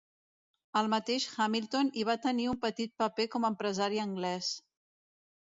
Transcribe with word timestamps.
El 0.79 0.87
mateix 0.93 1.27
Hamilton 1.43 1.91
hi 1.99 2.05
va 2.09 2.15
tenir 2.23 2.47
un 2.55 2.59
petit 2.65 2.95
paper 3.03 3.27
com 3.37 3.47
a 3.47 3.53
empresari 3.55 4.03
anglès. 4.07 4.51